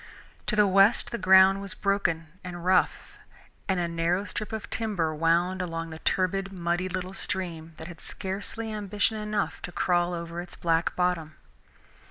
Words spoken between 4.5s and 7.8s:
of timber wound along the turbid, muddy little stream